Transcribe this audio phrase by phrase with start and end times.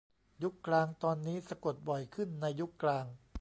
[0.43, 3.05] ยุคกลางตอนนี้สะกดบ่อยขึ้นในยุคกลาง